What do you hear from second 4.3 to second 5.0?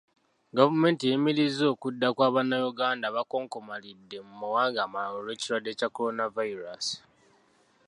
mawanga